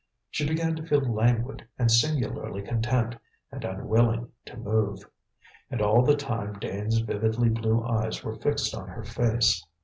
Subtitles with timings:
[0.31, 3.13] She began to feel languid and singularly content,
[3.51, 5.03] and unwilling to move.
[5.69, 9.63] And all the time Dane's vividly blue eyes were fixed on her face.